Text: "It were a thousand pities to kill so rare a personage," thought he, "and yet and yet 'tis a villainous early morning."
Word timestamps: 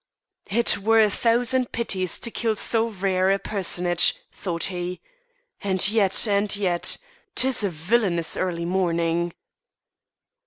"It 0.49 0.79
were 0.79 0.99
a 0.99 1.11
thousand 1.11 1.71
pities 1.71 2.17
to 2.21 2.31
kill 2.31 2.55
so 2.55 2.87
rare 2.87 3.29
a 3.29 3.37
personage," 3.37 4.15
thought 4.33 4.63
he, 4.73 4.99
"and 5.61 5.87
yet 5.91 6.27
and 6.27 6.55
yet 6.55 6.97
'tis 7.35 7.63
a 7.63 7.69
villainous 7.69 8.35
early 8.35 8.65
morning." 8.65 9.31